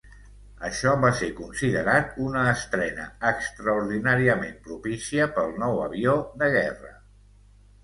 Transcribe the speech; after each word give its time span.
Això 0.69 0.93
va 1.01 1.09
ser 1.19 1.27
considerat 1.39 2.15
una 2.29 2.45
estrena 2.53 3.05
extraordinàriament 3.33 4.59
propícia 4.71 5.31
pel 5.39 5.55
nou 5.67 5.81
avió 5.87 6.19
de 6.43 6.53
guerra. 6.59 6.99